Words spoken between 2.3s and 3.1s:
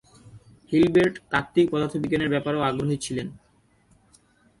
ব্যাপারেও আগ্রহী